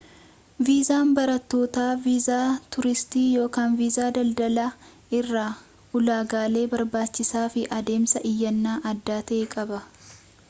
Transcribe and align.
viizaan 0.67 1.09
barattootaa 1.17 1.89
viizaa 2.05 2.45
tuuristii 2.75 3.27
ykn 3.43 3.75
viisaa 3.81 4.07
daldalaa 4.15 4.65
irraa 5.19 5.51
ulaagaalee 5.99 6.63
barbaachisanii 6.73 7.53
fi 7.57 7.67
adeemsa 7.81 8.23
iyyannaa 8.31 8.81
adda 8.93 9.19
ta'ee 9.33 9.43
qaba 9.55 9.83